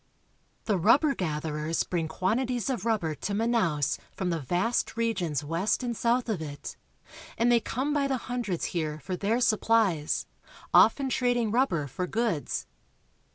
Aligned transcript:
The 0.65 0.79
rubber 0.79 1.13
gatherers 1.13 1.83
bring 1.83 2.07
quantities 2.07 2.71
of 2.71 2.85
rubber 2.87 3.13
to 3.13 3.33
Manaos 3.35 3.99
from 4.11 4.31
the 4.31 4.39
vast 4.39 4.97
regions 4.97 5.43
west 5.43 5.83
and 5.83 5.95
south 5.95 6.27
of 6.27 6.41
it, 6.41 6.75
and 7.37 7.51
they 7.51 7.59
come 7.59 7.93
by 7.93 8.07
the 8.07 8.17
hundreds 8.17 8.65
here 8.73 8.99
for 9.01 9.15
their 9.15 9.39
supplies, 9.39 10.25
often 10.73 11.05
Wharves, 11.05 11.11
Manaos. 11.11 11.15
trading 11.19 11.51
rubber 11.51 11.85
for 11.85 12.07
goods. 12.07 12.65